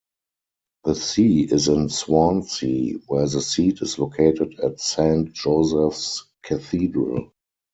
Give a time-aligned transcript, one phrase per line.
[0.83, 7.31] The see is in Swansea, where the seat is located at Saint Joseph's Cathedral.